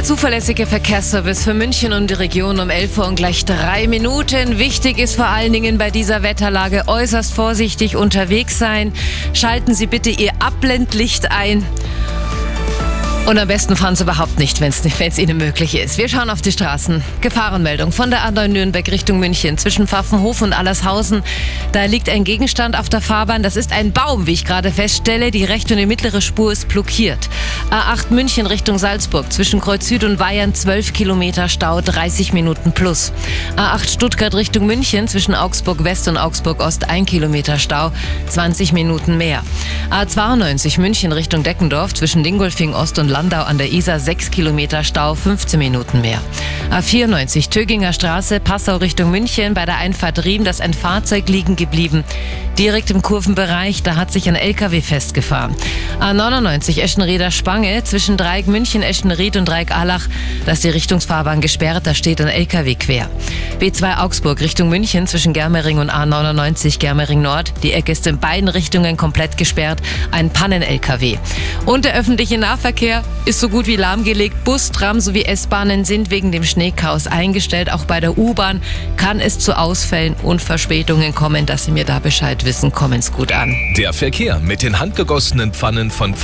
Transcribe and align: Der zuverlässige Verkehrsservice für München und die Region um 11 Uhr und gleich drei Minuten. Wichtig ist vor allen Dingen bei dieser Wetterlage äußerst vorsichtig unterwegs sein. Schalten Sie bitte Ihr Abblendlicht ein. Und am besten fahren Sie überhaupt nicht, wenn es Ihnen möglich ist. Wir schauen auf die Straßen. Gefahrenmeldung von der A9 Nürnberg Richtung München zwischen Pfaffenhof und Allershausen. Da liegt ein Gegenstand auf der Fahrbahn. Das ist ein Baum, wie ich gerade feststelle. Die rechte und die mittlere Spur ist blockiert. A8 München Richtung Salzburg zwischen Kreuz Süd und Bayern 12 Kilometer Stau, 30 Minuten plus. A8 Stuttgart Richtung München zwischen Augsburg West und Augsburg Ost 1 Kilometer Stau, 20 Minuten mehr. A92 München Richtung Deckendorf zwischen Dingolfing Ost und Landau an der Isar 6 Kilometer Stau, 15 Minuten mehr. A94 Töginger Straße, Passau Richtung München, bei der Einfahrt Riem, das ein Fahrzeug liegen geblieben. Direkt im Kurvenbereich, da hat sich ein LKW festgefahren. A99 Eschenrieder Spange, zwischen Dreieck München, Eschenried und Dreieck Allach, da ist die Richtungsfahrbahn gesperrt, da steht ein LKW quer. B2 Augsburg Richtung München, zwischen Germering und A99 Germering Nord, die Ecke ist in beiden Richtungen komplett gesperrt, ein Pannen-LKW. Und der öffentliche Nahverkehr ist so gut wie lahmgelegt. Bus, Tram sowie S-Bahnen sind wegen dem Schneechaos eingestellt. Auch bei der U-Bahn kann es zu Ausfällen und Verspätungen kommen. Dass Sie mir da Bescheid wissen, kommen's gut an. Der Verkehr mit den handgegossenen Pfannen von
Der 0.00 0.06
zuverlässige 0.06 0.64
Verkehrsservice 0.64 1.44
für 1.44 1.52
München 1.52 1.92
und 1.92 2.08
die 2.08 2.14
Region 2.14 2.58
um 2.58 2.70
11 2.70 2.96
Uhr 2.96 3.06
und 3.06 3.16
gleich 3.16 3.44
drei 3.44 3.86
Minuten. 3.86 4.58
Wichtig 4.58 4.98
ist 4.98 5.14
vor 5.14 5.26
allen 5.26 5.52
Dingen 5.52 5.76
bei 5.76 5.90
dieser 5.90 6.22
Wetterlage 6.22 6.84
äußerst 6.86 7.34
vorsichtig 7.34 7.96
unterwegs 7.96 8.58
sein. 8.58 8.94
Schalten 9.34 9.74
Sie 9.74 9.86
bitte 9.86 10.08
Ihr 10.08 10.30
Abblendlicht 10.38 11.30
ein. 11.30 11.66
Und 13.30 13.38
am 13.38 13.46
besten 13.46 13.76
fahren 13.76 13.94
Sie 13.94 14.02
überhaupt 14.02 14.40
nicht, 14.40 14.60
wenn 14.60 14.72
es 14.72 15.18
Ihnen 15.18 15.36
möglich 15.36 15.76
ist. 15.76 15.98
Wir 15.98 16.08
schauen 16.08 16.30
auf 16.30 16.42
die 16.42 16.50
Straßen. 16.50 17.00
Gefahrenmeldung 17.20 17.92
von 17.92 18.10
der 18.10 18.28
A9 18.28 18.48
Nürnberg 18.48 18.90
Richtung 18.90 19.20
München 19.20 19.56
zwischen 19.56 19.86
Pfaffenhof 19.86 20.42
und 20.42 20.52
Allershausen. 20.52 21.22
Da 21.70 21.84
liegt 21.84 22.08
ein 22.08 22.24
Gegenstand 22.24 22.76
auf 22.76 22.88
der 22.88 23.00
Fahrbahn. 23.00 23.44
Das 23.44 23.54
ist 23.54 23.72
ein 23.72 23.92
Baum, 23.92 24.26
wie 24.26 24.32
ich 24.32 24.44
gerade 24.44 24.72
feststelle. 24.72 25.30
Die 25.30 25.44
rechte 25.44 25.74
und 25.74 25.78
die 25.78 25.86
mittlere 25.86 26.20
Spur 26.20 26.50
ist 26.50 26.66
blockiert. 26.66 27.28
A8 27.70 28.12
München 28.12 28.46
Richtung 28.46 28.78
Salzburg 28.78 29.32
zwischen 29.32 29.60
Kreuz 29.60 29.86
Süd 29.86 30.02
und 30.02 30.16
Bayern 30.16 30.52
12 30.52 30.92
Kilometer 30.92 31.48
Stau, 31.48 31.80
30 31.80 32.32
Minuten 32.32 32.72
plus. 32.72 33.12
A8 33.56 33.92
Stuttgart 33.92 34.34
Richtung 34.34 34.66
München 34.66 35.06
zwischen 35.06 35.36
Augsburg 35.36 35.84
West 35.84 36.08
und 36.08 36.16
Augsburg 36.16 36.58
Ost 36.58 36.90
1 36.90 37.08
Kilometer 37.08 37.60
Stau, 37.60 37.92
20 38.26 38.72
Minuten 38.72 39.18
mehr. 39.18 39.44
A92 39.92 40.80
München 40.80 41.12
Richtung 41.12 41.44
Deckendorf 41.44 41.94
zwischen 41.94 42.24
Dingolfing 42.24 42.74
Ost 42.74 42.98
und 42.98 43.08
Landau 43.20 43.42
an 43.42 43.58
der 43.58 43.70
Isar 43.70 44.00
6 44.00 44.30
Kilometer 44.30 44.82
Stau, 44.82 45.14
15 45.14 45.58
Minuten 45.58 46.00
mehr. 46.00 46.22
A94 46.70 47.50
Töginger 47.50 47.92
Straße, 47.92 48.40
Passau 48.40 48.76
Richtung 48.76 49.10
München, 49.10 49.52
bei 49.52 49.66
der 49.66 49.76
Einfahrt 49.76 50.24
Riem, 50.24 50.42
das 50.42 50.62
ein 50.62 50.72
Fahrzeug 50.72 51.28
liegen 51.28 51.54
geblieben. 51.54 52.02
Direkt 52.58 52.90
im 52.90 53.02
Kurvenbereich, 53.02 53.82
da 53.82 53.96
hat 53.96 54.10
sich 54.10 54.26
ein 54.28 54.36
LKW 54.36 54.80
festgefahren. 54.80 55.54
A99 56.00 56.80
Eschenrieder 56.80 57.30
Spange, 57.30 57.84
zwischen 57.84 58.16
Dreieck 58.16 58.46
München, 58.46 58.82
Eschenried 58.82 59.36
und 59.36 59.46
Dreieck 59.46 59.76
Allach, 59.76 60.08
da 60.46 60.52
ist 60.52 60.64
die 60.64 60.70
Richtungsfahrbahn 60.70 61.42
gesperrt, 61.42 61.86
da 61.86 61.94
steht 61.94 62.22
ein 62.22 62.28
LKW 62.28 62.74
quer. 62.74 63.10
B2 63.60 63.98
Augsburg 63.98 64.40
Richtung 64.40 64.70
München, 64.70 65.06
zwischen 65.06 65.34
Germering 65.34 65.78
und 65.78 65.90
A99 65.90 66.78
Germering 66.78 67.20
Nord, 67.20 67.52
die 67.62 67.72
Ecke 67.72 67.92
ist 67.92 68.06
in 68.06 68.18
beiden 68.18 68.48
Richtungen 68.48 68.96
komplett 68.96 69.36
gesperrt, 69.36 69.82
ein 70.10 70.30
Pannen-LKW. 70.30 71.18
Und 71.66 71.84
der 71.84 71.94
öffentliche 71.94 72.38
Nahverkehr 72.38 72.99
ist 73.24 73.40
so 73.40 73.48
gut 73.48 73.66
wie 73.66 73.76
lahmgelegt. 73.76 74.44
Bus, 74.44 74.70
Tram 74.70 75.00
sowie 75.00 75.22
S-Bahnen 75.22 75.84
sind 75.84 76.10
wegen 76.10 76.32
dem 76.32 76.44
Schneechaos 76.44 77.06
eingestellt. 77.06 77.72
Auch 77.72 77.84
bei 77.84 78.00
der 78.00 78.18
U-Bahn 78.18 78.60
kann 78.96 79.20
es 79.20 79.38
zu 79.38 79.56
Ausfällen 79.56 80.14
und 80.22 80.40
Verspätungen 80.42 81.14
kommen. 81.14 81.46
Dass 81.46 81.64
Sie 81.64 81.70
mir 81.70 81.84
da 81.84 81.98
Bescheid 81.98 82.44
wissen, 82.44 82.72
kommen's 82.72 83.12
gut 83.12 83.32
an. 83.32 83.54
Der 83.76 83.92
Verkehr 83.92 84.38
mit 84.40 84.62
den 84.62 84.78
handgegossenen 84.78 85.52
Pfannen 85.52 85.90
von 85.90 86.14